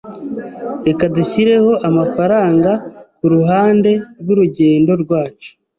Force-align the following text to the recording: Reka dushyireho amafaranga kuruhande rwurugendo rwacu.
Reka 0.87 1.03
dushyireho 1.15 1.71
amafaranga 1.89 2.71
kuruhande 3.17 3.91
rwurugendo 4.19 4.91
rwacu. 5.03 5.49